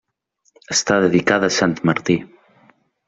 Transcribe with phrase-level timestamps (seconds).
[0.75, 2.17] Està dedicada a sant Martí.